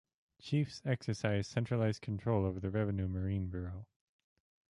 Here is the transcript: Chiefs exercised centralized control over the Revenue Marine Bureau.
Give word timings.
Chiefs 0.41 0.81
exercised 0.83 1.51
centralized 1.51 2.01
control 2.01 2.43
over 2.43 2.59
the 2.59 2.71
Revenue 2.71 3.07
Marine 3.07 3.45
Bureau. 3.49 3.85